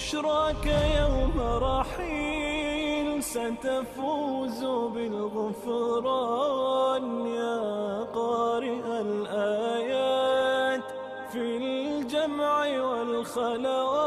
[0.00, 0.66] بشراك
[1.00, 1.36] يوم
[1.70, 4.60] رحيل ستفوز
[4.94, 7.60] بالغفران يا
[8.18, 10.86] قارئ الآيات
[11.32, 12.56] في الجمع
[12.88, 14.06] والخلوات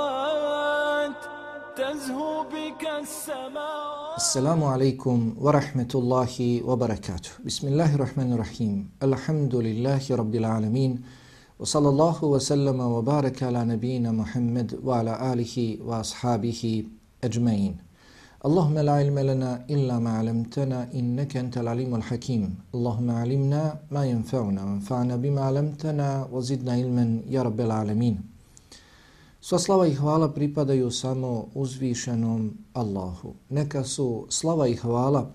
[1.77, 4.17] تزهو بك السماوات.
[4.17, 7.29] السلام عليكم ورحمة الله وبركاته.
[7.45, 8.89] بسم الله الرحمن الرحيم.
[9.03, 11.03] الحمد لله رب العالمين.
[12.39, 16.87] Sallama wa baraka ala على Muhammad wa ala alihi wa ashabihi
[17.21, 17.79] ajmain.
[18.43, 22.57] Allahumma la ilma lana illa ma alamtana innaka antal alimul hakim.
[22.73, 28.17] Allahumma ما ma yanfa'una بما علمتنا bima علما wa zidna ilman ya rabbil alamin.
[29.39, 33.35] Sva slava i hvala pripadaju samo uzvišenom Allahu.
[33.49, 35.31] Neka su slava i hvala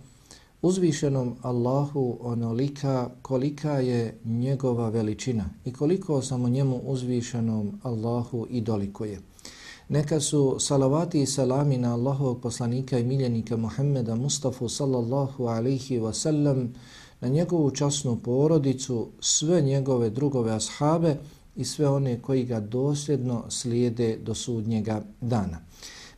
[0.62, 9.20] uzvišenom Allahu onolika kolika je njegova veličina i koliko samo njemu uzvišenom Allahu i dolikuje.
[9.89, 16.12] Neka su salavati i salami na Allahovog poslanika i miljenika Muhammeda Mustafa sallallahu alaihi wa
[16.12, 16.75] sallam,
[17.20, 21.17] na njegovu časnu porodicu, sve njegove drugove ashabe,
[21.59, 25.59] i sve one koji ga dosljedno slijede do sudnjega dana.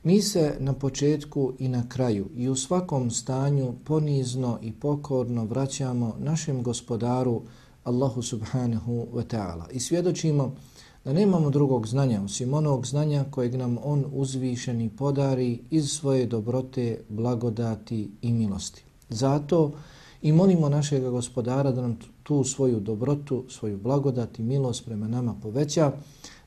[0.04, 6.14] Mi se na početku i na kraju i u svakom stanju ponizno i pokorno vraćamo
[6.18, 7.42] našem gospodaru
[7.84, 10.54] Allahu subhanahu wa ta'ala i svjedočimo
[11.04, 17.00] da nemamo drugog znanja osim onog znanja kojeg nam on uzvišeni podari iz svoje dobrote,
[17.08, 18.84] blagodati i milosti.
[19.08, 19.72] Zato
[20.22, 25.34] i molimo našeg gospodara da nam tu svoju dobrotu, svoju blagodat i milost prema nama
[25.42, 25.92] poveća,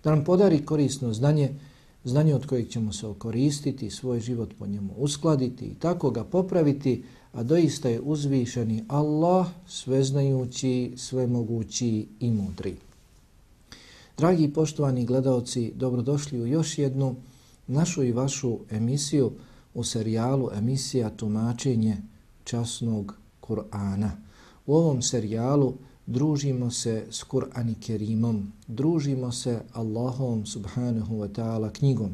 [0.03, 1.59] da nam podari korisno znanje,
[2.03, 7.03] znanje od kojeg ćemo se okoristiti, svoj život po njemu uskladiti i tako ga popraviti,
[7.33, 12.75] a doista je uzvišeni Allah, sveznajući, svemogući i mudri.
[14.17, 17.15] Dragi poštovani gledalci, dobrodošli u još jednu
[17.67, 19.31] našu i vašu emisiju
[19.73, 21.97] u serijalu emisija Tumačenje
[22.43, 24.09] časnog Kur'ana.
[24.65, 25.73] U ovom serijalu
[26.05, 32.11] družimo se s Kur'an Kerimom, družimo se Allahom subhanahu wa ta'ala knjigom.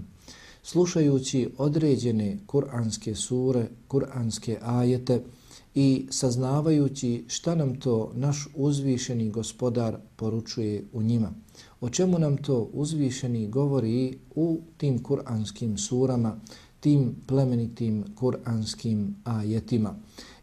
[0.64, 5.22] Slušajući određene kur'anske sure, kur'anske ajete
[5.76, 11.32] i saznavajući šta nam to naš uzvišeni gospodar poručuje u njima.
[11.82, 16.40] O čemu nam to uzvišeni govori u tim kur'anskim surama,
[16.80, 19.96] tim plemenitim kur'anskim ajetima.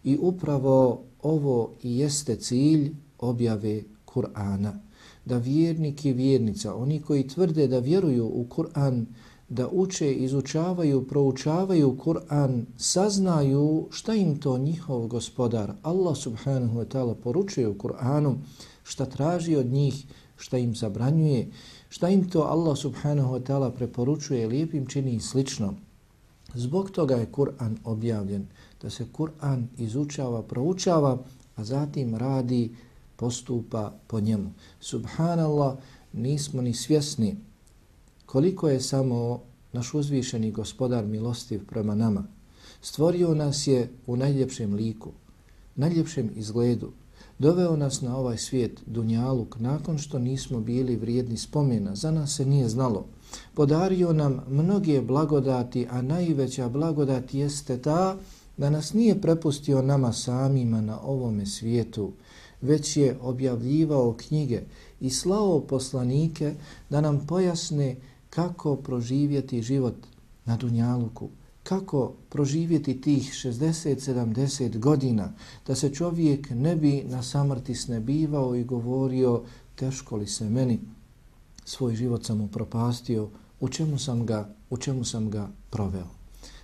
[0.04, 4.72] I upravo ovo i jeste cilj objave Kur'ana.
[5.24, 9.04] Da vjernik i vjernica, oni koji tvrde da vjeruju u Kur'an,
[9.48, 17.14] da uče, izučavaju, proučavaju Kur'an, saznaju šta im to njihov gospodar, Allah subhanahu wa ta'ala,
[17.14, 18.34] poručuje u Kur'anu,
[18.82, 20.06] šta traži od njih,
[20.36, 21.50] šta im zabranjuje,
[21.88, 25.74] šta im to Allah subhanahu wa ta'ala preporučuje, lijepim čini i slično.
[26.54, 28.46] Zbog toga je Kur'an objavljen,
[28.82, 31.18] da se Kur'an izučava, proučava,
[31.56, 32.74] a zatim radi,
[33.16, 34.52] postupa po njemu.
[34.80, 35.76] Subhanallah,
[36.12, 37.36] nismo ni svjesni
[38.26, 39.40] koliko je samo
[39.72, 42.24] naš uzvišeni gospodar milostiv prema nama.
[42.80, 45.10] Stvorio nas je u najljepšem liku,
[45.76, 46.92] najljepšem izgledu,
[47.38, 52.46] doveo nas na ovaj svijet, Dunjaluk, nakon što nismo bili vrijedni spomena, za nas se
[52.46, 53.06] nije znalo.
[53.54, 58.16] Podario nam mnoge blagodati, a najveća blagodat jeste ta
[58.56, 62.12] da nas nije prepustio nama samima na ovome svijetu,
[62.60, 64.62] već je objavljivao knjige
[65.00, 66.54] i slao poslanike
[66.90, 67.96] da nam pojasne
[68.30, 69.94] kako proživjeti život
[70.44, 71.28] na Dunjaluku,
[71.62, 75.32] kako proživjeti tih 60-70 godina,
[75.66, 79.42] da se čovjek ne bi na samrti snebivao i govorio
[79.74, 80.78] teško li se meni,
[81.64, 83.28] svoj život sam upropastio,
[83.60, 86.06] u čemu sam ga, u čemu sam ga proveo.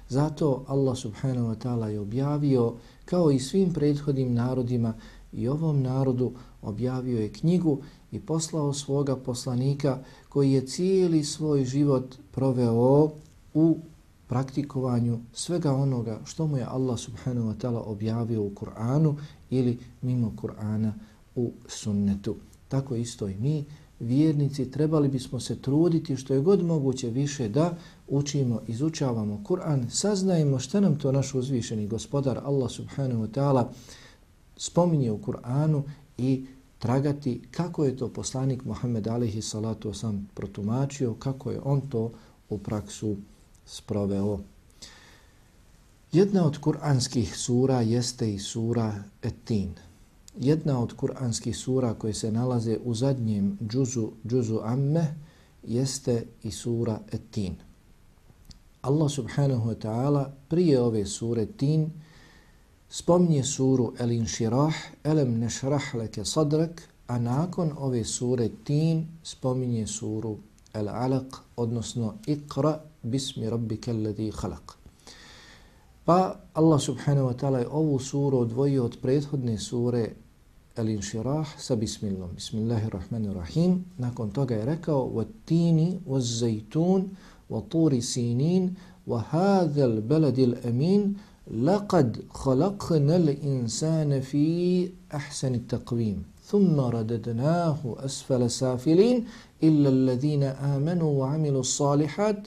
[0.09, 2.75] Zato Allah subhanahu wa ta'ala je objavio,
[3.05, 4.95] kao i svim prethodnim narodima,
[5.33, 6.33] i ovom narodu
[6.63, 7.79] objavio je knjigu
[8.13, 9.99] i poslao svoga poslanika
[10.29, 13.11] koji je cijeli svoj život proveo
[13.55, 13.79] u
[14.27, 19.15] praktikovanju svega onoga što mu je Allah subhanahu wa ta'ala objavio u Kur'anu
[19.51, 20.93] ili mimo Kur'ana
[21.35, 22.37] u sunnetu.
[22.69, 23.65] Tako isto i mi,
[24.01, 27.77] vjernici, trebali bismo se truditi što je god moguće više da
[28.09, 33.65] učimo, izučavamo Kur'an, saznajemo šta nam to naš uzvišeni gospodar Allah subhanahu wa ta'ala
[34.63, 35.83] spominje u Kur'anu
[36.19, 36.47] i
[36.79, 42.11] tragati kako je to poslanik Muhammed alihi salatu osam protumačio, kako je on to
[42.49, 43.17] u praksu
[43.67, 44.39] sproveo.
[46.13, 49.75] Jedna od kuranskih sura jeste i sura Etin.
[50.39, 55.15] Jedna od kuranskih sura koje se nalaze u zadnjem džuzu, džuzu Amme
[55.63, 57.57] jeste i sura Etin.
[58.83, 61.91] Allah subhanahu wa ta'ala prije ove sure Tin
[62.93, 64.75] spominje suru El Inširah,
[65.05, 70.37] Elem nešrah leke sadrak, a nakon ove sure Tin spominje suru
[70.75, 74.77] El Alaq, odnosno Iqra bismi rabbike alladhi khalaq.
[76.05, 80.13] Pa Allah subhanahu wa ta'ala je ovu suru odvojio od prethodne sure
[80.77, 82.29] El Inširah sa bismillah.
[82.37, 83.85] Bismillahirrahmanirrahim.
[83.99, 87.01] Nakon toga je rekao وَتِّينِ وَالزَّيْتُونَ
[87.51, 88.75] وَطُورِ سِينِينَ
[89.07, 99.25] وَهَذَا الْبَلَدِ الْأَمِينَ لقد خلقنا الإنسان في أحسن التقويم ثم رددناه أسفل سافلين.
[99.63, 102.47] إلا الذين آمنوا وعملوا الصالحات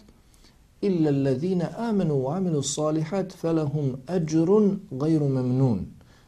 [0.84, 5.86] إلا الذين آمنوا وعملوا الصالحات فلهم أجر غير ممنون.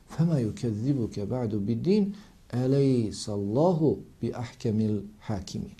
[0.10, 2.12] فما يكذبك بعد بالدين؟
[2.54, 5.76] أليس الله بأحكم الحاكمين؟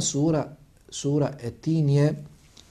[0.00, 0.56] Sura,
[0.90, 2.14] sura Etin je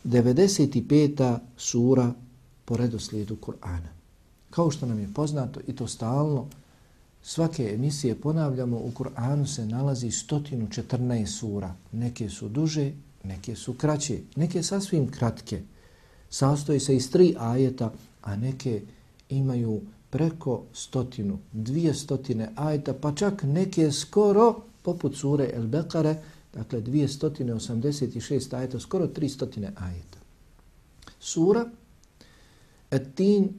[0.06, 1.42] 95.
[1.58, 2.16] sura
[2.66, 3.90] po redoslijedu Kur'ana.
[4.50, 6.48] Kao što nam je poznato i to stalno,
[7.24, 11.76] svake emisije ponavljamo, u Kur'anu se nalazi 114 sura.
[11.92, 12.92] Neke su duže,
[13.24, 15.62] neke su kraće, neke sasvim kratke.
[16.30, 18.82] Sastoji se iz tri ajeta, a neke
[19.30, 26.16] imaju preko stotinu, dvije stotine ajeta, pa čak neke skoro, poput sure El Bekare,
[26.54, 30.18] dakle 286 ajeta, skoro 300 ajeta.
[31.20, 31.66] Sura
[32.94, 33.50] At-Tin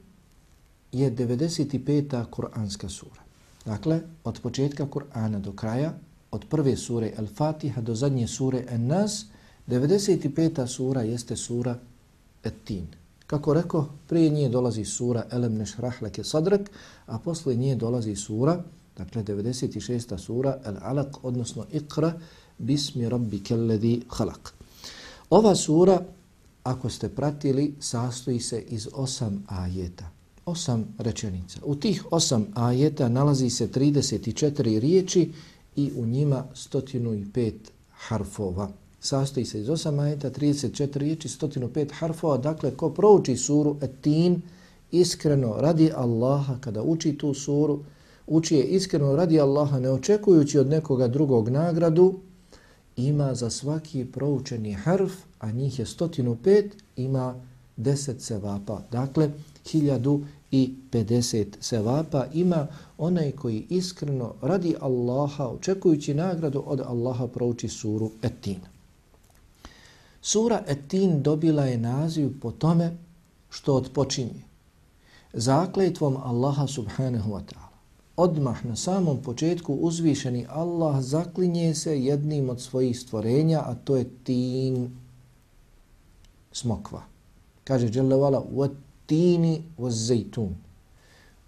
[0.91, 2.25] je 95.
[2.29, 3.21] Kur'anska sura.
[3.65, 5.93] Dakle, od početka Kur'ana do kraja,
[6.31, 9.25] od prve sure Al-Fatiha do zadnje sure En-Nas,
[9.67, 10.67] 95.
[10.67, 11.77] sura jeste sura
[12.43, 12.87] At-Tin.
[13.27, 16.71] Kako rekao, prije nje dolazi sura Elem nešrah leke sadrak,
[17.05, 18.63] a posle nje dolazi sura,
[18.97, 20.17] dakle 96.
[20.17, 22.13] sura Al-Alaq, odnosno Iqra,
[22.57, 24.53] Bismi Rabbi Kelledi Halak.
[25.29, 26.01] Ova sura
[26.65, 30.09] ako ste pratili, sastoji se iz osam ajeta.
[30.45, 31.59] Osam rečenica.
[31.65, 35.31] U tih osam ajeta nalazi se 34 riječi
[35.75, 37.53] i u njima 105
[37.91, 38.69] harfova.
[38.99, 42.37] Sastoji se iz osam ajeta, 34 riječi, 105 harfova.
[42.37, 44.41] Dakle, ko prouči suru Etin,
[44.91, 47.79] iskreno radi Allaha kada uči tu suru,
[48.27, 52.13] uči je iskreno radi Allaha ne očekujući od nekoga drugog nagradu,
[52.97, 57.35] ima za svaki proučeni harf, a njih je 105, ima
[57.77, 58.81] 10 sevapa.
[58.91, 59.31] Dakle,
[59.65, 68.59] 1050 sevapa ima onaj koji iskreno radi Allaha, očekujući nagradu od Allaha, prouči suru Etin.
[70.21, 72.97] Sura Etin dobila je naziv po tome
[73.49, 74.43] što odpočinje
[75.33, 77.64] zakletvom Allaha subhanahu wa ta'ala
[78.16, 84.04] odmah na samom početku uzvišeni Allah zaklinje se jednim od svojih stvorenja, a to je
[84.24, 84.90] tin
[86.52, 87.02] smokva.
[87.64, 90.54] Kaže Jalla vala, وَتِّينِ وَزَّيْتُونَ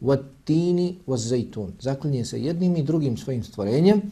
[0.02, 4.02] وَتِّينِ وَزَّيْتُونَ Zaklinje se jednim i drugim svojim stvorenjem,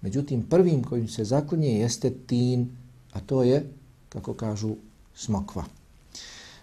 [0.00, 2.68] međutim prvim kojim se zaklinje jeste tin,
[3.12, 3.66] a to je,
[4.08, 4.74] kako kažu,
[5.14, 5.64] smokva.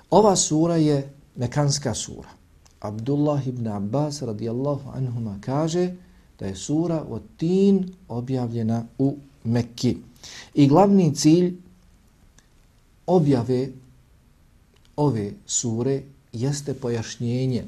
[0.09, 2.29] Ova sura je mekanska sura.
[2.82, 5.94] Abdullah ibn Abbas radijallahu anhuma kaže
[6.38, 9.96] da je sura od tin objavljena u Mekki.
[10.54, 11.54] I glavni cilj
[13.06, 13.68] objave
[14.96, 17.64] ove sure jeste pojašnjenje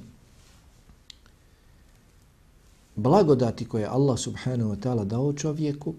[2.97, 5.95] blagodati koje Allah subhanahu wa ta'ala dao čovjeku,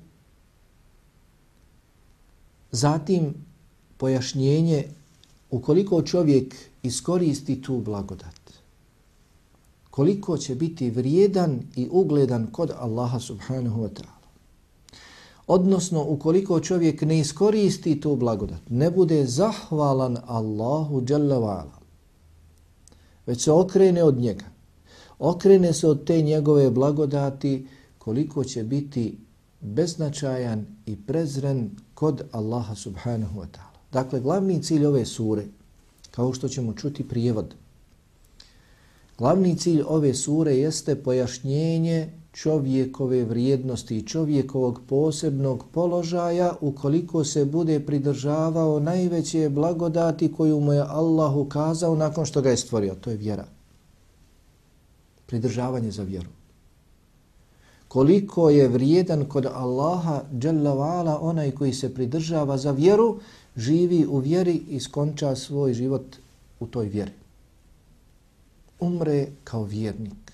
[2.72, 3.34] zatim
[3.98, 4.88] pojašnjenje
[5.52, 8.45] ukoliko čovjek iskoristi tu blagodat,
[9.96, 14.28] koliko će biti vrijedan i ugledan kod Allaha subhanahu wa ta'ala.
[15.48, 21.80] Odnosno, ukoliko čovjek ne iskoristi tu blagodat, ne bude zahvalan Allahu dželavala,
[23.26, 24.46] već se okrene od njega,
[25.20, 29.18] okrene se od te njegove blagodati, koliko će biti
[29.62, 33.80] beznačajan i prezren kod Allaha subhanahu wa ta'ala.
[33.92, 35.46] Dakle, glavni cilj ove sure,
[36.12, 37.56] kao što ćemo čuti prijevod,
[39.18, 47.80] glavni cilj ove sure jeste pojašnjenje čovjekove vrijednosti i čovjekovog posebnog položaja ukoliko se bude
[47.80, 52.96] pridržavao najveće blagodati koju mu je Allah ukazao nakon što ga je stvorio.
[52.96, 53.46] To je vjera.
[55.26, 56.30] Pridržavanje za vjeru.
[57.88, 60.70] Koliko je vrijedan kod Allaha dželle
[61.20, 63.20] onaj koji se pridržava za vjeru,
[63.56, 66.16] živi u vjeri i skonča svoj život
[66.60, 67.12] u toj vjeri.
[68.80, 70.26] Umre kao vjernik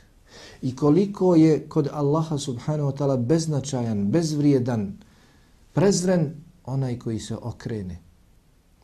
[0.62, 4.93] i koliko je kod Allaha subhanahu wa ta'ala beznačajan, bezvrijedan,
[5.74, 6.33] prezren
[6.65, 8.00] onaj koji se okrene.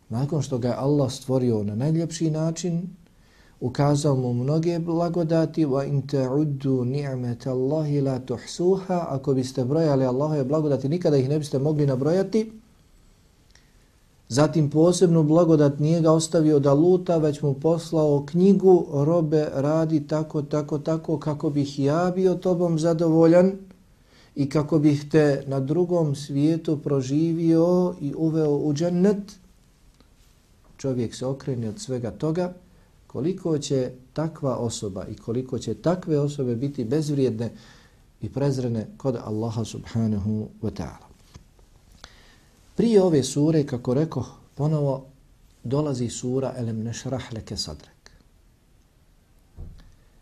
[0.10, 2.90] Nakon što ga je Allah stvorio na najljepši način,
[3.60, 10.44] ukazao mu mnoge blagodati wa in ta'uddu ni'mata Allahi la tuhsuha ako biste brojali Allahove
[10.44, 12.52] blagodati nikada ih ne biste mogli nabrojati
[14.30, 20.42] Zatim posebnu blagodat nije ga ostavio da luta, već mu poslao knjigu robe radi tako,
[20.42, 23.52] tako, tako, kako bih ja bio tobom zadovoljan
[24.36, 29.40] i kako bih te na drugom svijetu proživio i uveo u džennet.
[30.78, 32.54] Čovjek se okreni od svega toga,
[33.08, 37.52] koliko će takva osoba i koliko će takve osobe biti bezvrijedne
[38.22, 41.07] i prezrene kod Allaha subhanahu wa ta'ala.
[42.78, 45.06] Prije ove sure, kako rekao, ponovo
[45.64, 48.12] dolazi sura Elem nešrah leke sadrek.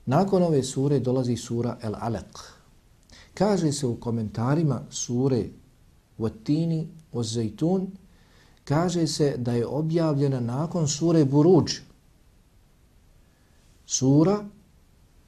[0.05, 2.39] Nakon ove sure dolazi sura El Alek.
[3.33, 5.45] Kaže se u komentarima sure
[6.17, 7.87] Vatini o Zajtun,
[8.63, 11.71] kaže se da je objavljena nakon sure Buruđ.
[13.85, 14.45] Sura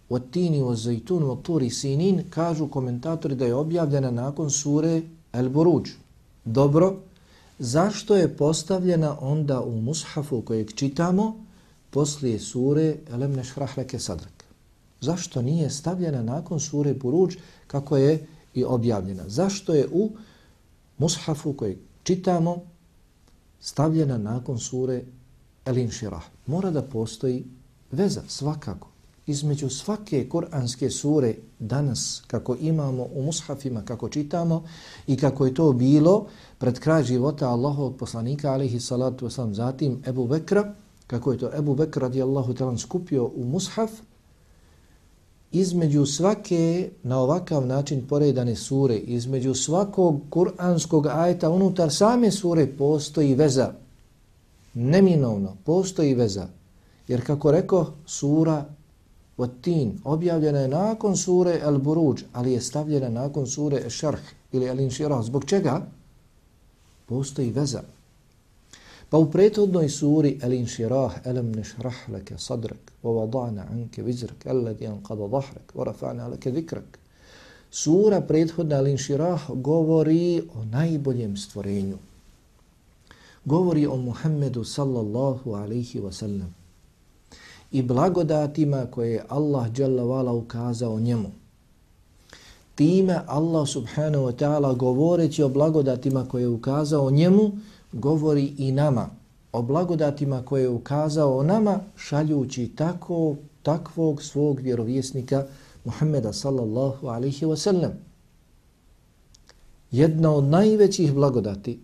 [0.09, 5.01] Vatini o Zajtun o Turi Sinin kažu komentatori da je objavljena nakon sure
[5.33, 5.89] El Buruđ.
[6.45, 6.95] Dobro,
[7.59, 11.45] zašto je postavljena onda u mushafu kojeg čitamo
[11.89, 14.43] poslije sure Elem nešrah leke sadrak?
[15.01, 17.35] Zašto nije stavljena nakon sure Buruđ
[17.67, 19.23] kako je i objavljena?
[19.27, 20.11] Zašto je u
[20.97, 22.57] mushafu kojeg čitamo
[23.59, 25.03] stavljena nakon sure
[25.65, 26.23] Elin Širah?
[26.45, 27.45] Mora da postoji
[27.91, 28.87] veza svakako
[29.27, 34.63] između svake kuranske sure danas kako imamo u mushafima kako čitamo
[35.07, 36.25] i kako je to bilo
[36.57, 39.53] pred kraj života Allahovog poslanika alihi salatu wasalam.
[39.53, 40.73] Zatim Ebu Bekra
[41.07, 43.91] kako je to Ebu Bekra radijallahu talan skupio u mushaf
[45.51, 53.35] između svake na ovakav način poredane sure između svakog kuranskog ajeta unutar same sure postoji
[53.35, 53.73] veza.
[54.73, 56.47] Neminovno postoji veza.
[57.07, 58.65] Jer kako rekao sura
[59.37, 64.79] Vatin objavljena je nakon sure El Buruđ, ali je stavljena nakon sure Šarh ili El
[64.79, 65.23] Inširah.
[65.25, 65.81] Zbog čega?
[67.05, 67.83] Postoji veza.
[69.09, 74.87] Pa u prethodnoj suri El Inširah, Elem nešrah leke sadrak, wa vadana anke vizrak, alladhi
[74.87, 76.99] anqada dahrak, wa rafa'na leke vikrak.
[77.71, 81.97] Sura prethodna El Inširah govori o najboljem stvorenju.
[83.45, 86.66] Govori o Muhammedu sallallahu alaihi wasallam sallam
[87.71, 91.31] i blagodatima koje je Allah dželavala ukazao njemu.
[92.75, 97.51] Time Allah subhanahu wa ta'ala govoreći o blagodatima koje je ukazao njemu,
[97.91, 99.09] govori i nama
[99.51, 105.45] o blagodatima koje je ukazao nama, šaljući tako, takvog svog vjerovjesnika
[105.85, 107.91] Muhammeda sallallahu alaihi wa sallam.
[109.91, 111.79] Jedna od najvećih blagodati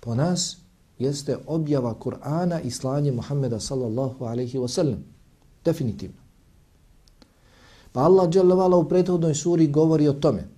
[0.00, 0.56] po nas
[1.00, 5.04] jeste objava Kur'ana i slanje Muhammeda sallallahu alaihi wa sallam.
[5.64, 6.16] Definitivno.
[7.92, 10.48] Pa Allah dželevala u prethodnoj suri govori o tome.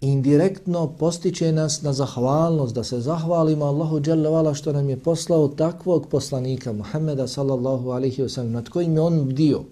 [0.00, 6.08] Indirektno postiče nas na zahvalnost, da se zahvalimo Allahu dželevala što nam je poslao takvog
[6.08, 9.64] poslanika Muhammeda sallallahu alaihi wa sallam, nad kojim je on dio,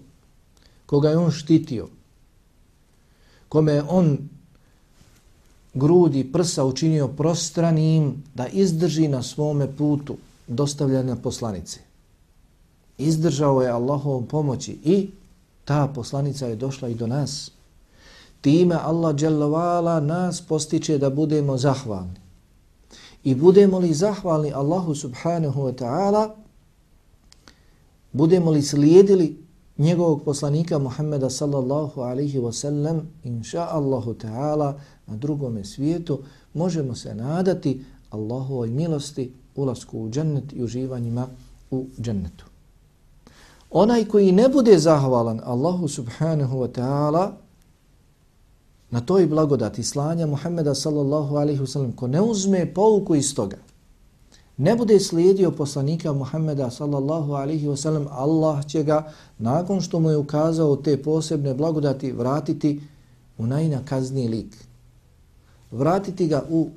[0.85, 1.87] koga je on štitio,
[3.49, 4.17] kome je on
[5.73, 11.91] grudi prsa učinio prostranim da izdrži na svome putu dostavljanja poslanice
[13.01, 15.09] izdržao je Allahovom pomoći i
[15.65, 17.51] ta poslanica je došla i do nas.
[18.41, 22.19] Time Allah dželovala nas postiče da budemo zahvalni.
[23.23, 26.29] I budemo li zahvalni Allahu subhanahu wa ta'ala,
[28.11, 29.37] budemo li slijedili
[29.81, 36.19] njegovog poslanika Muhammeda sallallahu alaihi wa sallam, inša Allahu ta'ala, na drugome svijetu,
[36.53, 41.27] možemo se nadati Allahovoj milosti, ulasku u džennet i uživanjima
[41.71, 42.45] u džennetu.
[43.71, 47.31] Onaj koji ne bude zahvalan Allahu subhanahu wa ta'ala
[48.91, 53.57] na toj blagodati slanja Muhammeda sallallahu alaihi wa sallam, ko ne uzme pouku iz toga,
[54.61, 60.09] ne bude slijedio poslanika Muhammeda sallallahu alaihi wa sallam, Allah će ga, nakon što mu
[60.09, 62.81] je ukazao te posebne blagodati, vratiti
[63.37, 64.57] u najnakazniji lik.
[65.71, 66.69] Vratiti ga u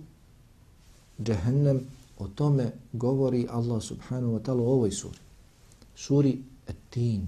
[1.23, 1.81] džehennem,
[2.19, 5.19] o tome govori Allah subhanahu wa ta'ala u ovoj suri.
[5.97, 7.27] Suri Etin.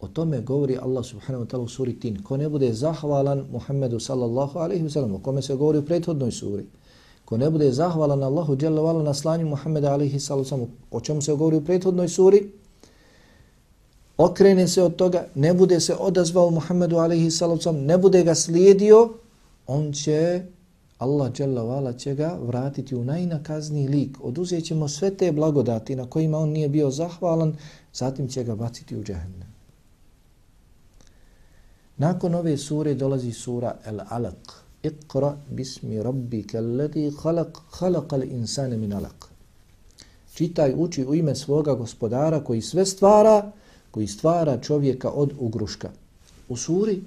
[0.00, 2.22] O tome govori Allah subhanahu wa ta'ala u suri Tin.
[2.22, 6.32] Ko ne bude zahvalan Muhammedu sallallahu alaihi wa sallam, o kome se govori u prethodnoj
[6.32, 6.66] suri,
[7.30, 11.32] ko ne bude zahvalan Allahu dželle vala na slanju Muhameda alejhi salatu o čemu se
[11.32, 12.40] govori u prethodnoj suri
[14.18, 19.08] okrene se od toga ne bude se odazvao Muhammedu alejhi salatu ne bude ga slijedio
[19.66, 20.42] on će
[20.98, 26.38] Allah dželle vala će ga vratiti u najnakazniji lik oduzećemo sve te blagodati na kojima
[26.38, 27.56] on nije bio zahvalan
[27.92, 29.50] zatim će ga baciti u džehennem
[32.00, 34.69] Nakon ove sure dolazi sura El-Alaq.
[34.82, 39.28] Iqra bismi rabbika alladhi khalaq khalaqal insana min alaq.
[40.34, 43.52] Čitaj, uči u ime svoga gospodara koji sve stvara,
[43.90, 45.90] koji stvara čovjeka od ugruška.
[46.48, 47.02] U suri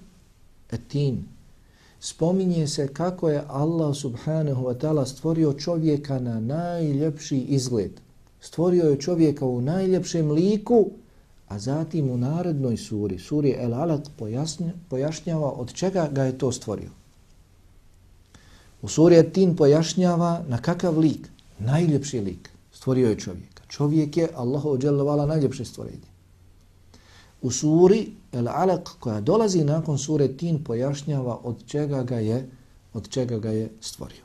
[0.71, 1.23] Etin
[1.99, 7.91] spominje se kako je Allah subhanahu wa ta'ala stvorio čovjeka na najljepši izgled.
[8.41, 10.89] Stvorio je čovjeka u najljepšem liku,
[11.47, 14.09] a zatim u narodnoj suri, suri El Alaq,
[14.89, 16.89] pojašnjava od čega ga je to stvorio.
[18.83, 23.63] U suri Tin pojašnjava na kakav lik, najljepši lik, stvorio je čovjeka.
[23.67, 26.09] Čovjek je Allahu ođelovala najljepše stvorenje.
[27.41, 32.49] U suri El Alaq koja dolazi nakon sure Tin pojašnjava od čega ga je
[32.93, 34.23] od čega ga je stvorio.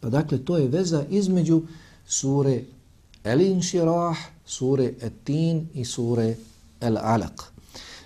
[0.00, 1.62] Pa dakle, to je veza između
[2.06, 2.62] sure
[3.24, 6.36] El Inshirah, sure Etin i sure
[6.80, 7.42] El Alaq.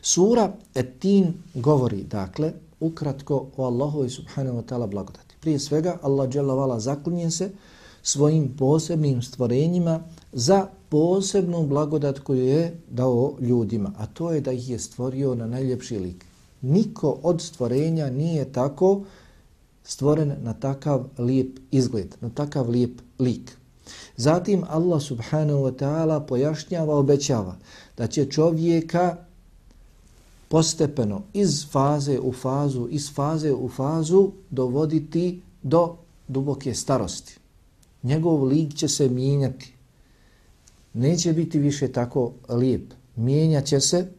[0.02, 5.29] Sura Etin govori, dakle, ukratko o Allahu subhanahu wa ta'ala blagodati.
[5.40, 7.50] Prije svega, Allah dželavala zaklinje se
[8.02, 10.00] svojim posebnim stvorenjima
[10.32, 15.46] za posebnu blagodat koju je dao ljudima, a to je da ih je stvorio na
[15.46, 16.24] najljepši lik.
[16.60, 19.04] Niko od stvorenja nije tako
[19.84, 23.56] stvoren na takav lijep izgled, na takav lijep lik.
[24.16, 27.56] Zatim Allah subhanahu wa ta'ala pojašnjava, obećava
[27.96, 29.16] da će čovjeka
[30.50, 35.96] postepeno iz faze u fazu, iz faze u fazu dovoditi do
[36.28, 37.38] duboke starosti.
[38.02, 39.74] Njegov lik će se mijenjati.
[40.94, 42.92] Neće biti više tako lijep.
[43.16, 44.12] Mijenjat će se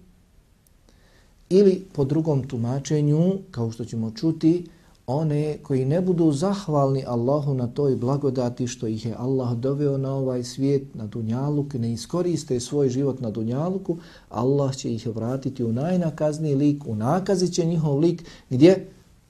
[1.49, 4.67] ili po drugom tumačenju, kao što ćemo čuti,
[5.07, 10.13] one koji ne budu zahvalni Allahu na toj blagodati što ih je Allah doveo na
[10.15, 13.97] ovaj svijet, na Dunjaluk, ne iskoriste svoj život na Dunjaluku,
[14.29, 18.87] Allah će ih vratiti u najnakazniji lik, u nakazi će njihov lik, gdje?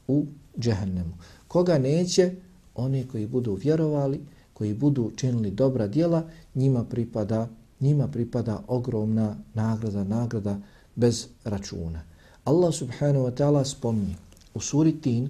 [0.08, 0.26] U
[0.60, 1.14] džehennemu.
[1.48, 2.32] Koga neće?
[2.76, 4.20] Oni koji budu vjerovali,
[4.54, 6.24] koji budu činili dobra djela,
[6.56, 7.48] njima pripada,
[7.80, 10.58] njima pripada ogromna nagrada, nagrada
[10.96, 12.02] bez računa.
[12.46, 14.16] Allah subhanahu wa ta'ala spominje
[14.54, 15.30] u suri Tin,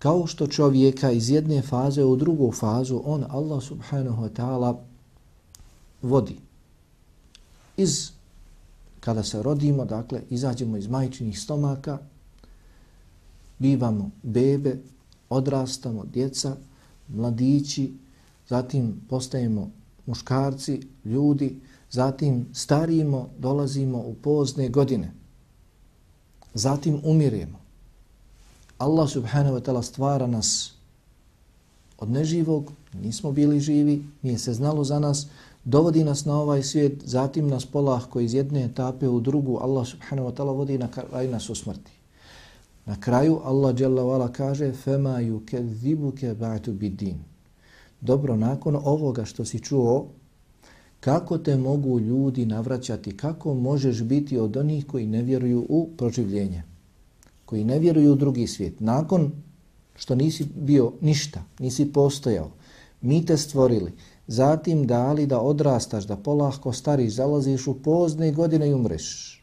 [0.00, 4.76] Kao što čovjeka iz jedne faze u drugu fazu, on, Allah subhanahu wa ta'ala,
[6.02, 6.38] vodi.
[7.76, 8.10] Iz,
[9.00, 11.98] kada se rodimo, dakle, izađemo iz majčinih stomaka,
[13.58, 14.78] bivamo bebe,
[15.28, 16.56] odrastamo, djeca,
[17.08, 17.92] mladići,
[18.48, 19.70] zatim postajemo
[20.06, 21.60] muškarci, ljudi,
[21.90, 25.12] zatim starimo, dolazimo u pozne godine.
[26.54, 27.59] Zatim umiremo.
[28.80, 30.72] Allah subhanahu wa ta'ala stvara nas
[31.98, 35.26] od neživog, nismo bili živi, nije se znalo za nas,
[35.64, 40.28] dovodi nas na ovaj svijet, zatim nas polahko iz jedne etape u drugu, Allah subhanahu
[40.28, 41.92] wa ta'ala vodi na kraj nas u smrti.
[42.86, 47.18] Na kraju Allah dželle vala kaže fema yukezibuke ba'tu bidin.
[48.00, 50.06] Dobro, nakon ovoga što si čuo,
[51.00, 56.69] kako te mogu ljudi navraćati, kako možeš biti od onih koji ne vjeruju u proživljenje?
[57.50, 59.32] Koji ne vjeruju u drugi svijet, nakon
[59.96, 62.50] što nisi bio ništa, nisi postojao,
[63.00, 63.92] mi te stvorili,
[64.26, 69.36] zatim dali da odrastaš, da polahko stariš, zalaziš u pozne godine i umreš.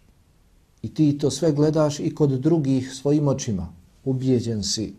[0.82, 3.68] I ti to sve gledaš i kod drugih svojim očima,
[4.06, 4.94] ubijeđen si.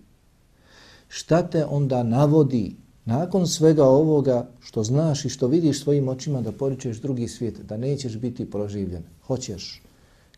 [1.09, 6.53] Šta te onda navodi nakon svega ovoga što znaš i što vidiš svojim očima da
[6.53, 9.03] poričeš drugi svijet, da nećeš biti proživljen.
[9.27, 9.83] Hoćeš.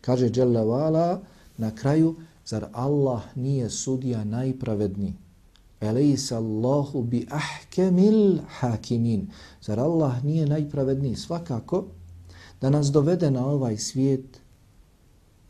[0.01, 1.21] Kaže Jalla Vala
[1.57, 2.15] na kraju,
[2.51, 5.13] zar Allah nije sudija najpravedniji?
[5.81, 9.27] Elejsa Allahu bi ahkemil hakimin.
[9.61, 11.15] Zar Allah nije najpravedniji?
[11.15, 11.85] Svakako
[12.61, 14.41] da nas dovede na ovaj svijet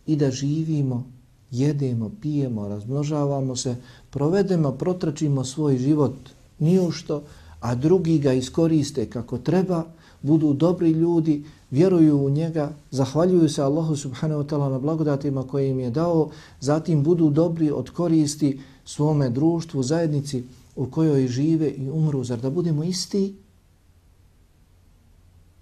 [0.06, 1.04] i da živimo,
[1.52, 3.76] jedemo, pijemo, razmnožavamo se,
[4.10, 6.16] provedemo, protračimo svoj život
[6.60, 7.24] nijušto,
[7.60, 9.84] a drugi ga iskoriste kako treba,
[10.22, 15.70] budu dobri ljudi, vjeruju u njega, zahvaljuju se Allahu subhanahu wa ta'ala na blagodatima koje
[15.70, 16.30] im je dao,
[16.60, 20.44] zatim budu dobri od koristi svome društvu, zajednici
[20.76, 22.24] u kojoj žive i umru.
[22.24, 23.36] Zar da budemo isti?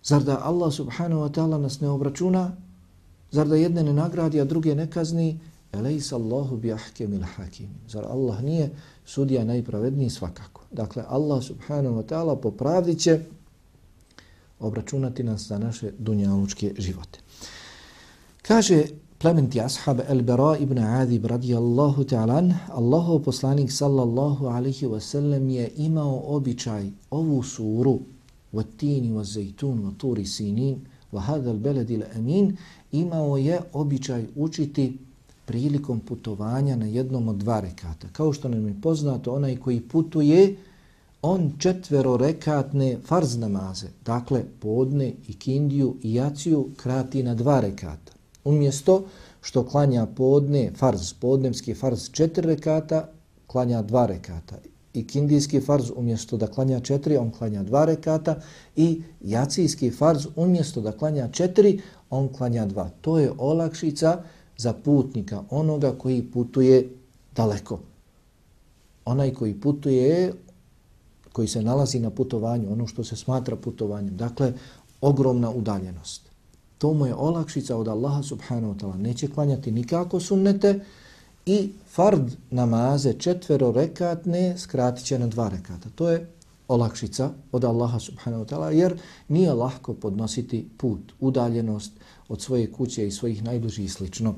[0.03, 2.51] Zar da Allah subhanahu wa ta'ala nas ne obračuna?
[3.31, 5.39] Zar da jedne ne nagradi, a druge ne kazni?
[5.71, 7.69] Elejsa Allahu bi ahkemil hakim.
[7.89, 8.69] Zar Allah nije
[9.05, 10.61] sudija najpravedniji svakako?
[10.71, 13.19] Dakle, Allah subhanahu wa ta'ala popravdit će
[14.60, 17.18] obračunati nas za naše dunjalučke živote.
[18.42, 18.84] Kaže
[19.18, 26.22] plementi ashab El-Bara ibn Adib radijallahu ta'alan, Allahov poslanik sallallahu alaihi wa sallam je imao
[26.26, 28.00] običaj ovu suru
[28.54, 30.78] وَالتِّينِ وَالزَّيْتُونِ وَطُورِ سِينِينَ
[31.12, 32.56] وَهَذَا الْبَلَدِ الْأَمِينَ
[32.92, 34.98] imao je običaj učiti
[35.44, 38.08] prilikom putovanja na jednom od dva rekata.
[38.12, 40.56] Kao što nam je poznato, onaj koji putuje,
[41.21, 48.13] on četvero rekatne farz namaze, dakle podne i kindiju i jaciju krati na dva rekata.
[48.43, 49.03] Umjesto
[49.41, 53.07] što klanja podne farz, podnemski farz četiri rekata,
[53.47, 54.55] klanja dva rekata.
[54.93, 58.41] I kindijski farz umjesto da klanja četiri, on klanja dva rekata.
[58.75, 62.89] I jacijski farz umjesto da klanja četiri, on klanja dva.
[63.01, 64.23] To je olakšica
[64.57, 66.89] za putnika, onoga koji putuje
[67.35, 67.79] daleko.
[69.05, 70.33] Onaj koji putuje,
[71.33, 74.17] koji se nalazi na putovanju, ono što se smatra putovanjem.
[74.17, 74.53] Dakle,
[75.01, 76.21] ogromna udaljenost.
[76.77, 78.97] To mu je olakšica od Allaha subhanahu wa ta'ala.
[78.97, 80.79] Neće klanjati nikako sunnete
[81.45, 85.89] i fard namaze četvero rekatne skratit će na dva rekata.
[85.95, 86.27] To je
[86.67, 91.91] olakšica od Allaha subhanahu wa ta'ala jer nije lahko podnositi put, udaljenost
[92.27, 94.35] od svoje kuće i svojih najbližih i slično.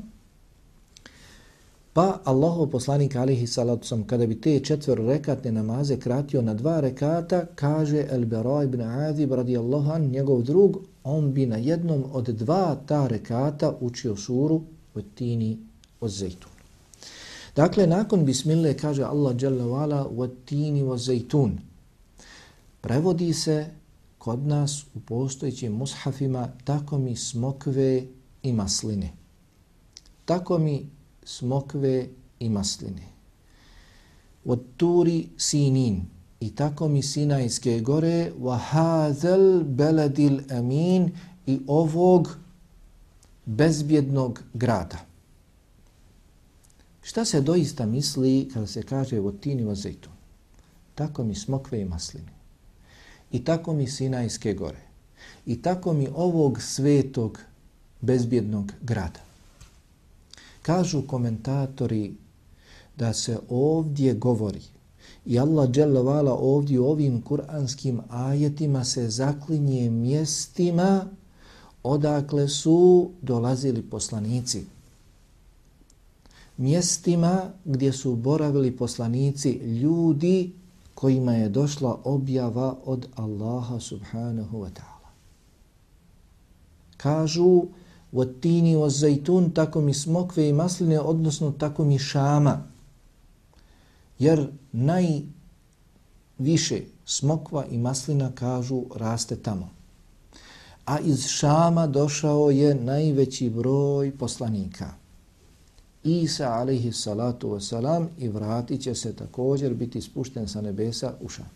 [1.93, 6.79] Pa Allahov poslanik alihi salatu sam, kada bi te četvero rekatne namaze kratio na dva
[6.79, 12.29] rekata, kaže El Bera ibn Azib radijallahu an, njegov drug, on bi na jednom od
[12.29, 14.61] dva ta rekata učio suru
[14.95, 15.57] od tini
[16.01, 16.51] od zejtun.
[17.55, 21.59] Dakle, nakon bismille kaže Allah jalla vala od tini od zejtun.
[22.81, 23.65] Prevodi se
[24.17, 28.03] kod nas u postojećim mushafima tako mi smokve
[28.43, 29.11] i masline.
[30.25, 30.89] Tako mi
[31.23, 32.07] smokve
[32.39, 33.07] i masline.
[34.45, 36.05] Od turi sinin
[36.39, 41.11] i tako mi sinajske gore wa hadhal baladil amin
[41.45, 42.37] i ovog
[43.45, 44.97] bezbjednog grada.
[47.01, 50.13] Šta se doista misli kada se kaže od tini wa zejtun?
[50.95, 52.31] Tako mi smokve i masline.
[53.31, 54.81] I tako mi sinajske gore.
[55.45, 57.39] I tako mi ovog svetog
[58.01, 59.30] bezbjednog grada.
[60.61, 62.13] Kažu komentatori
[62.97, 64.61] da se ovdje govori
[65.25, 71.05] i Allah dželovala ovdje u ovim kuranskim ajetima se zaklinje mjestima
[71.83, 74.65] odakle su dolazili poslanici.
[76.57, 80.51] Mjestima gdje su boravili poslanici ljudi
[80.95, 85.09] kojima je došla objava od Allaha subhanahu wa ta'ala.
[86.97, 87.63] Kažu
[88.11, 92.63] Vatini o zajtun, tako mi smokve i masline, odnosno tako mi šama.
[94.19, 95.31] Jer najviše
[97.05, 99.69] smokva i maslina, kažu, raste tamo.
[100.85, 104.93] A iz šama došao je najveći broj poslanika.
[106.03, 111.49] Isa, alaihi salatu wasalam, i vratit će se također biti spušten sa nebesa u šam.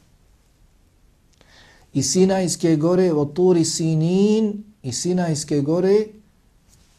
[1.94, 6.06] I Sinajske gore, oturi Sinin, i Sinajske gore,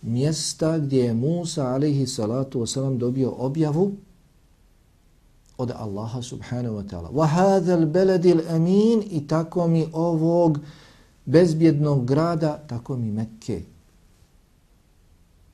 [0.03, 3.93] mjesta gdje je Musa alaihi salatu wasalam dobio objavu
[5.59, 7.09] od Allaha subhanahu wa ta'ala.
[7.11, 10.59] Wa hadhal beledil amin i tako mi ovog
[11.25, 13.63] bezbjednog grada, tako mi Mekke.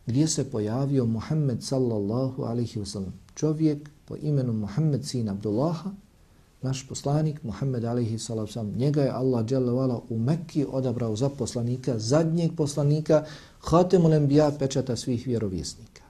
[0.07, 3.11] Gdje se pojavio Muhammed sallallahu alaihi wasalam.
[3.35, 5.91] Čovjek po imenu Muhammed sin Abdullaha,
[6.63, 9.73] naš poslanik Muhammed alaihi sallam, njega je Allah dželle
[10.09, 13.25] u Mekki odabrao za poslanika, zadnjeg poslanika,
[13.63, 16.03] hatemul enbiya pečata svih vjerovjesnika.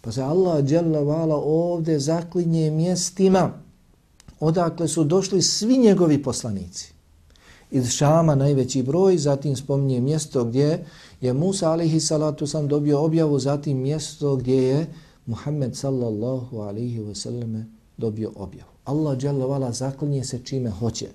[0.00, 3.52] Pa se Allah dželavala ovde zaklinje mjestima
[4.40, 6.92] odakle su došli svi njegovi poslanici.
[7.70, 10.86] Iz Šama najveći broj, zatim spominje mjesto gdje
[11.20, 14.86] je Musa alihi salatu sam dobio objavu, zatim mjesto gdje je
[15.26, 17.64] Muhammed sallallahu alihi wasallam
[17.96, 18.70] dobio objavu.
[18.84, 21.08] Allah dželavala zaklinje se čime hoće.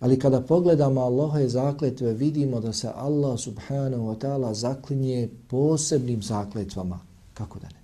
[0.00, 7.00] Ali kada pogledamo Allahove zakletve, vidimo da se Allah subhanahu wa ta'ala zaklinje posebnim zakletvama.
[7.34, 7.80] Kako da ne?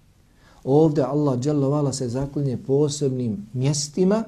[0.65, 4.25] Ovdje Allah dželle se zaklinje posebnim mjestima,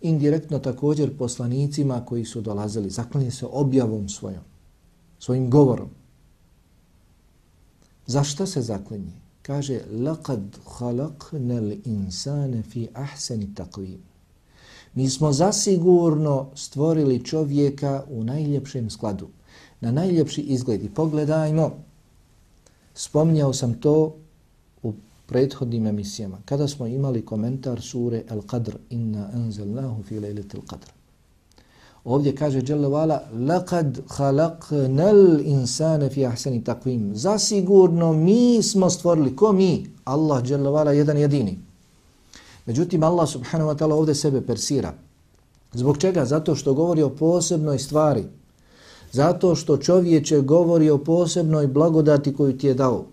[0.00, 2.90] indirektno također poslanicima koji su dolazili.
[2.90, 4.42] Zaklinje se objavom svojom,
[5.18, 5.88] svojim govorom.
[8.06, 9.12] Zašto se zaklinje?
[9.42, 13.98] Kaže, لَقَدْ خَلَقْنَ الْإِنسَانَ فِي أَحْسَنِ تَقْوِيمِ
[14.94, 19.28] Mi smo zasigurno stvorili čovjeka u najljepšem skladu,
[19.80, 20.84] na najljepši izgled.
[20.84, 21.70] I pogledajmo,
[22.94, 24.14] spominjao sam to
[24.82, 24.92] u
[25.26, 30.98] prethodnim emisijama, kada smo imali komentar sure Al-Qadr, inna anzalnahu fi lejleti Al-Qadr.
[32.04, 39.52] Ovdje kaže Jalla Vala, لَقَدْ خَلَقْنَا الْإِنسَانَ فِي أَحْسَنِ تَقْوِيمِ Zasigurno mi smo stvorili, ko
[39.52, 39.86] mi?
[40.04, 41.58] Allah Jalla Vala, jedan jedini.
[42.65, 44.93] Međutim, Allah subhanahu wa ta'ala ovdje sebe persira.
[45.73, 46.25] Zbog čega?
[46.25, 48.23] Zato što govori o posebnoj stvari.
[49.11, 53.05] Zato što čovječe govori o posebnoj blagodati koju ti je dao.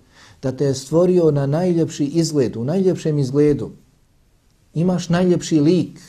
[0.43, 3.71] Da te je stvorio na najljepši izgled, u najljepšem izgledu.
[4.75, 6.01] Imaš najljepši lik.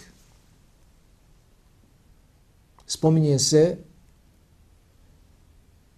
[2.88, 3.78] Spominje se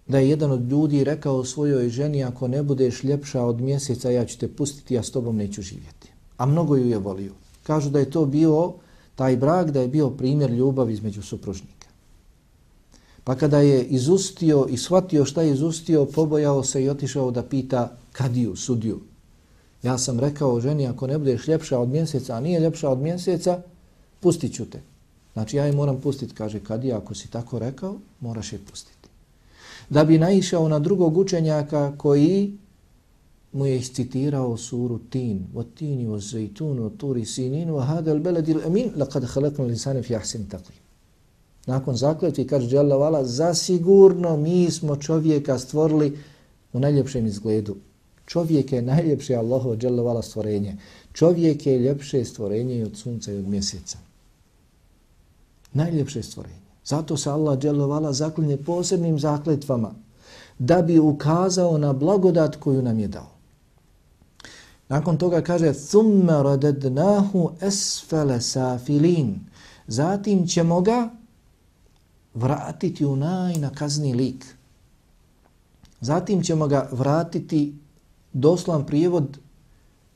[0.06, 4.24] da je jedan od ljudi rekao svojoj ženi ako ne budeš ljepša od mjeseca ja
[4.24, 6.13] ću te pustiti, ja s tobom neću živjeti
[6.44, 7.32] a mnogo ju je volio.
[7.62, 8.72] Kažu da je to bio
[9.16, 11.88] taj brak, da je bio primjer ljubavi između supružnika.
[13.24, 17.96] Pa kada je izustio i shvatio šta je izustio, pobojao se i otišao da pita
[18.12, 19.00] kadiju, sudiju.
[19.82, 23.62] Ja sam rekao ženi, ako ne budeš ljepša od mjeseca, a nije ljepša od mjeseca,
[24.20, 24.82] pustit ću te.
[25.32, 29.08] Znači ja je moram pustiti, kaže kadija, ako si tako rekao, moraš je pustiti.
[29.88, 32.52] Da bi naišao na drugog učenjaka koji
[33.54, 38.20] mu je iscitirao suru Tin, wa tini wa zajtun wa turi sinin wa hada al
[38.20, 40.80] balad al amin laqad khalaqna al insana fi ahsani taqwim.
[41.66, 46.18] Nakon zakletvi kaže Jalla vala zasigurno mi smo čovjeka stvorili
[46.72, 47.76] u najljepšem izgledu.
[48.26, 50.76] Čovjek je najljepše Allahu Jalla vala stvorenje.
[51.12, 53.98] Čovjek je ljepše stvorenje od sunca i od mjeseca.
[55.72, 56.64] Najljepše stvorenje.
[56.84, 59.94] Zato se Allah Jalla vala zaklinje posebnim zakletvama
[60.58, 63.33] da bi ukazao na blagodat koju nam je dao.
[64.88, 69.40] Nakon toga kaže summa radadnahu asfala safilin.
[69.86, 71.10] Zatim ćemo ga
[72.34, 74.46] vratiti u najnakazni lik.
[76.00, 77.78] Zatim ćemo ga vratiti
[78.32, 79.38] doslan prijevod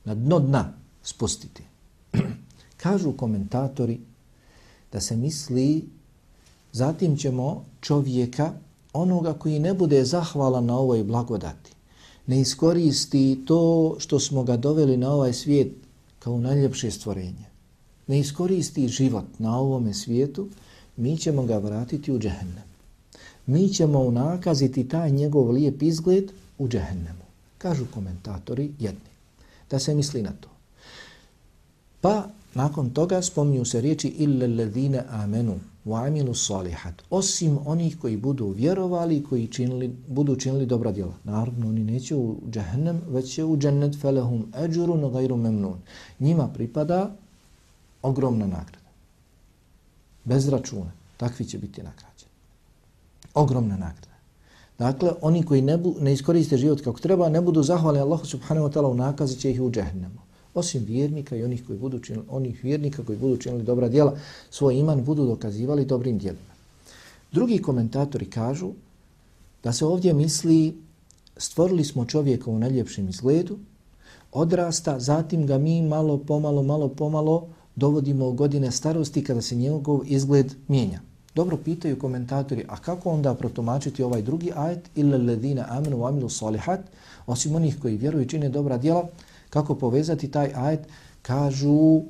[0.05, 1.63] na dno dna spustiti.
[2.83, 3.99] Kažu komentatori
[4.91, 5.89] da se misli
[6.71, 8.53] zatim ćemo čovjeka
[8.93, 11.78] onoga koji ne bude zahvalan na ovoj blagodati
[12.29, 15.67] ne iskoristi to što smo ga doveli na ovaj svijet
[16.19, 17.45] kao najljepše stvorenje,
[18.07, 20.47] ne iskoristi život na ovome svijetu,
[20.97, 22.69] mi ćemo ga vratiti u džehennem.
[23.45, 27.25] Mi ćemo unakaziti taj njegov lijep izgled u džehennemu.
[27.57, 29.09] Kažu komentatori jedni.
[29.69, 30.49] Da se misli na to.
[32.01, 36.93] Pa nakon toga spominju se riječi illa ladhina amenu wa amilu salihat.
[37.09, 41.13] Osim onih koji budu vjerovali koji činili, budu činili dobra djela.
[41.23, 45.77] Naravno, oni neće u džahnem, već će u džennet felehum eđurun gajru memnun.
[46.19, 47.11] Njima pripada
[48.01, 48.89] ogromna nagrada.
[50.25, 50.91] Bez računa.
[51.17, 52.31] Takvi će biti nagrađeni.
[53.33, 54.09] Ogromna nagrada.
[54.79, 58.67] Dakle, oni koji ne, bu, ne iskoriste život kako treba, ne budu zahvali Allahu subhanahu
[58.67, 60.28] wa ta'ala u nakazi će ih u džahnemu
[60.59, 64.17] osim vjernika i onih koji budu činili, onih vjernika koji budu činili dobra djela,
[64.49, 66.53] svoj iman budu dokazivali dobrim djelima.
[67.31, 68.71] Drugi komentatori kažu
[69.63, 70.75] da se ovdje misli
[71.37, 73.57] stvorili smo čovjeka u najljepšem izgledu,
[74.31, 80.01] odrasta, zatim ga mi malo pomalo, malo pomalo dovodimo u godine starosti kada se njegov
[80.05, 80.99] izgled mijenja.
[81.35, 86.79] Dobro pitaju komentatori, a kako onda protumačiti ovaj drugi ajet illa ledina amenu amilu salihat,
[87.27, 89.07] osim onih koji vjeruju i čine dobra djela,
[89.49, 90.87] Kako povezati taj ajet?
[91.21, 92.01] Kažu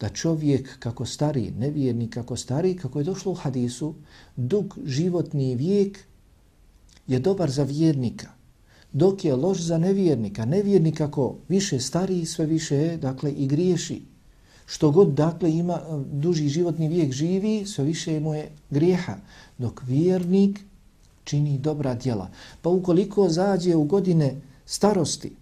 [0.00, 3.94] da čovjek kako stari, nevjernik kako stari, kako je došlo u hadisu,
[4.36, 5.98] dug životni vijek
[7.06, 8.28] je dobar za vjernika,
[8.92, 10.44] dok je loš za nevjernika.
[10.44, 14.02] Nevjernik kako više stari, sve više je, dakle, i griješi.
[14.66, 19.16] Što god dakle ima eh, duži životni vijek živi, sve više mu je grijeha.
[19.58, 20.60] Dok vjernik
[21.24, 22.30] čini dobra djela.
[22.62, 25.32] Pa ukoliko zađe u godine starosti,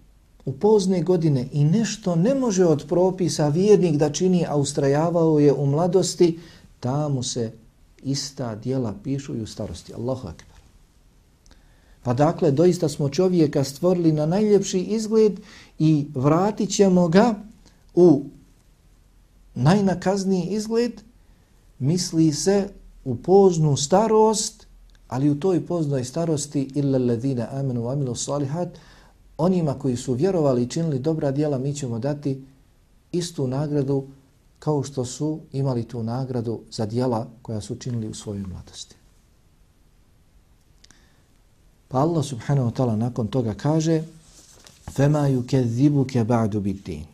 [0.45, 5.53] u pozne godine i nešto ne može od propisa vjernik da čini, a ustrajavao je
[5.53, 6.39] u mladosti,
[6.79, 7.51] tamo se
[8.03, 9.93] ista dijela pišu i u starosti.
[9.93, 10.55] Allahu akbar.
[12.03, 15.39] Pa dakle, doista smo čovjeka stvorili na najljepši izgled
[15.79, 17.35] i vratit ćemo ga
[17.95, 18.23] u
[19.55, 21.01] najnakazniji izgled,
[21.79, 22.69] misli se
[23.05, 24.67] u poznu starost,
[25.07, 28.69] ali u toj poznoj starosti illa ladina amenu wa amilu salihat,
[29.38, 32.44] onima koji su vjerovali i činili dobra djela, mi ćemo dati
[33.12, 34.04] istu nagradu
[34.58, 38.96] kao što su imali tu nagradu za djela koja su činili u svojoj mladosti.
[41.88, 44.02] Pa Allah subhanahu wa ta'ala nakon toga kaže
[44.96, 47.06] فَمَا يُكَذِّبُكَ بَعْدُ بِدِّينَ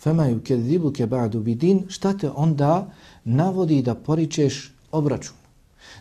[0.00, 2.86] فَمَا يُكَذِّبُكَ بَعْدُ بِدِّينَ Šta te onda
[3.24, 5.36] navodi da poričeš obračun?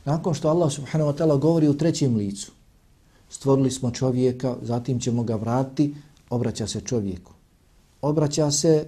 [0.06, 2.51] Nakon što Allah subhanahu wa ta'ala govori u trećem licu,
[3.30, 5.94] stvorili smo čovjeka, zatim ćemo ga vratiti,
[6.30, 7.32] obraća se čovjeku.
[8.02, 8.86] Obraća se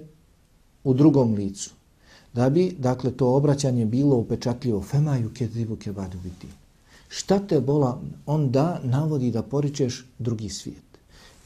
[0.85, 1.70] u drugom licu.
[2.33, 4.83] Da bi, dakle, to obraćanje bilo upečatljivo.
[4.83, 6.46] Fema ju kedivu kebadu biti.
[7.09, 10.90] Šta te bola onda navodi da poričeš drugi svijet?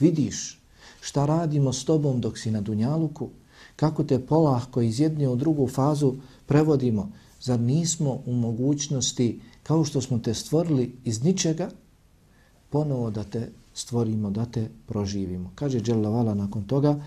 [0.01, 0.61] Vidiš
[1.01, 3.29] šta radimo s tobom dok si na Dunjaluku?
[3.77, 6.15] Kako te polahko iz jedne u drugu fazu
[6.47, 7.13] prevodimo?
[7.41, 11.71] Zar nismo u mogućnosti, kao što smo te stvorili iz ničega,
[12.71, 15.51] ponovo da te stvorimo, da te proživimo.
[15.55, 17.01] Kaže Đelavala nakon toga,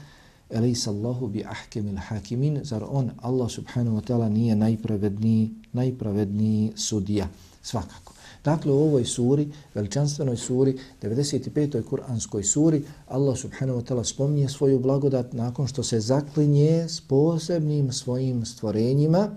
[0.50, 7.28] Elisa Allahu bi ahkemil hakimin, zar on, Allah subhanahu wa ta'ala, nije najpravedniji, najpravedniji sudija.
[7.62, 8.14] Svakako.
[8.44, 11.84] Dakle, u ovoj suri, veličanstvenoj suri, 95.
[11.84, 17.92] kuranskoj suri, Allah subhanahu wa ta'ala spominje svoju blagodat nakon što se zaklinje s posebnim
[17.92, 19.30] svojim stvorenjima,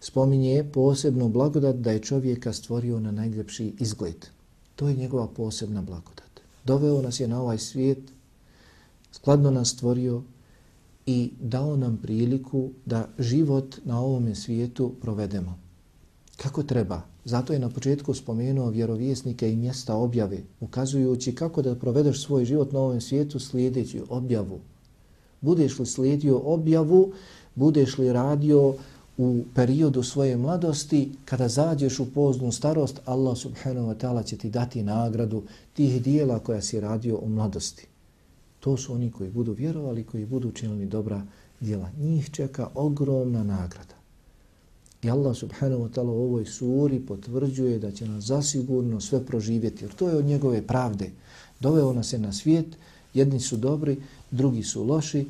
[0.00, 4.26] spominje posebnu blagodat da je čovjeka stvorio na najljepši izgled.
[4.80, 6.40] To je njegova posebna blagodat.
[6.64, 7.98] Doveo nas je na ovaj svijet,
[9.12, 10.22] skladno nas stvorio
[11.06, 15.58] i dao nam priliku da život na ovom svijetu provedemo.
[16.36, 17.02] Kako treba?
[17.24, 22.72] Zato je na početku spomenuo vjerovjesnike i mjesta objave, ukazujući kako da provedeš svoj život
[22.72, 24.60] na ovom svijetu slijedeći objavu.
[25.40, 27.12] Budeš li slijedio objavu,
[27.54, 28.74] budeš li radio
[29.20, 34.50] u periodu svoje mladosti, kada zađeš u poznu starost, Allah subhanahu wa ta'ala će ti
[34.50, 37.86] dati nagradu tih dijela koja si radio u mladosti.
[38.60, 41.22] To su oni koji budu vjerovali, koji budu činili dobra
[41.60, 41.90] djela.
[41.98, 43.94] Njih čeka ogromna nagrada.
[45.02, 49.84] I Allah subhanahu wa ta'ala u ovoj suri potvrđuje da će nas zasigurno sve proživjeti,
[49.84, 51.10] jer to je od njegove pravde.
[51.60, 52.66] Doveo nas je na svijet,
[53.14, 53.96] jedni su dobri,
[54.30, 55.26] drugi su loši,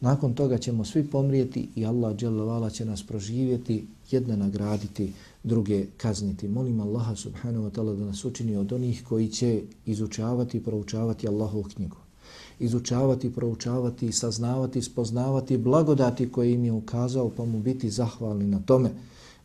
[0.00, 5.12] Nakon toga ćemo svi pomrijeti i Allah dželovala će nas proživjeti, jedne nagraditi,
[5.44, 6.48] druge kazniti.
[6.48, 11.28] Molim Allaha subhanahu wa ta'ala da nas učini od onih koji će izučavati i proučavati
[11.28, 11.96] Allahovu knjigu.
[12.58, 18.90] Izučavati, proučavati, saznavati, spoznavati blagodati koje im je ukazao pa mu biti zahvalni na tome.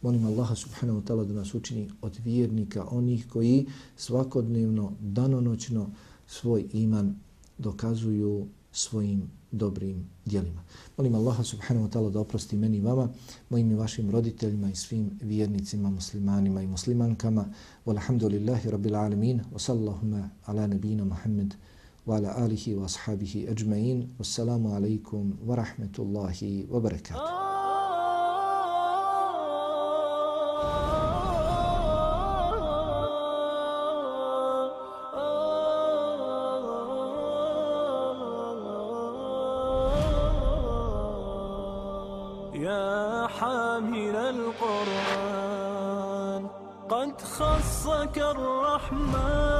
[0.01, 3.65] Molim Allaha subhanahu wa ta'ala da nas učini od vjernika, onih koji
[3.97, 5.89] svakodnevno, danonoćno
[6.27, 7.15] svoj iman
[7.57, 10.61] dokazuju svojim dobrim dijelima.
[10.97, 13.09] Molim Allaha subhanahu wa ta'ala da oprosti meni i vama,
[13.49, 17.45] mojim i vašim roditeljima i svim vjernicima, muslimanima i muslimankama.
[17.85, 19.41] Walhamdulillahi rabbil alamin.
[19.53, 21.55] Wa sallahuma ala nabina Muhammed
[22.05, 24.07] wa ala alihi wa ashabihi ajma'in.
[24.19, 27.58] Wassalamu alaikum wa rahmetullahi wa barakatuh.
[42.59, 45.69] يا حامل القرآن
[46.89, 49.57] قد خصك الرحمن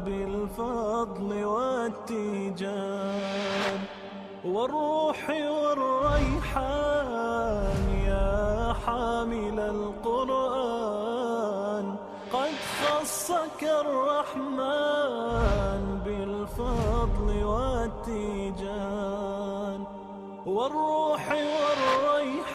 [0.00, 2.92] بالفضل والتيجان.
[4.44, 6.62] والروح والريحان
[8.06, 10.82] يا حامل القرآن
[12.32, 14.21] قد خصك الرحمن
[20.74, 21.28] والروح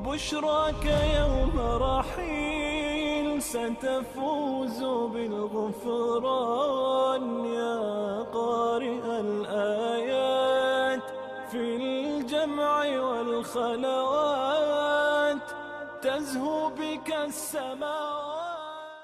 [0.05, 0.85] بشراك
[1.19, 4.79] يوم رحيل ستفوز
[5.13, 6.65] بالغفران
[7.45, 7.79] يا
[8.33, 11.05] قارئ الآيات
[11.51, 14.31] في الجمع والخلوات.
[16.01, 18.00] تزهو بك السماوات